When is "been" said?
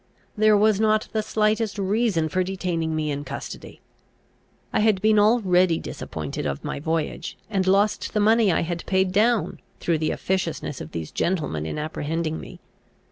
4.99-5.19